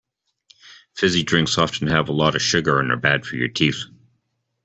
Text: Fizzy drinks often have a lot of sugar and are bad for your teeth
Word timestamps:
Fizzy 0.95 1.21
drinks 1.21 1.59
often 1.59 1.85
have 1.87 2.09
a 2.09 2.11
lot 2.11 2.35
of 2.35 2.41
sugar 2.41 2.79
and 2.79 2.91
are 2.91 2.97
bad 2.97 3.23
for 3.23 3.35
your 3.35 3.49
teeth 3.49 3.83